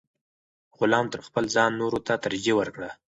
[0.79, 2.89] غلام تر خپل ځان نورو ته ترجیح ورکړه.